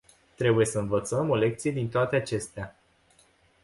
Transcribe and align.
Trebuie 0.35 0.65
să 0.65 0.79
învățăm 0.79 1.29
o 1.29 1.35
lecție 1.35 1.71
din 1.71 1.89
toate 1.89 2.15
acestea. 2.15 2.75